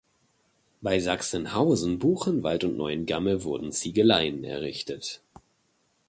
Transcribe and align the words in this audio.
Bei 0.81 0.99
Sachsenhausen, 0.99 1.99
Buchenwald 1.99 2.63
und 2.63 2.75
Neuengamme 2.75 3.43
wurden 3.43 3.71
Ziegeleien 3.71 4.43
errichtet. 4.43 5.21